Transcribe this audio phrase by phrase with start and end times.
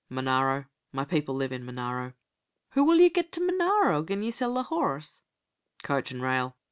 [0.09, 2.13] "Monaro my people live in Monaro."
[2.71, 5.21] "Hoo will ye get to Monaro gin ye sell the horrse?"
[5.83, 6.57] "Coach and rail.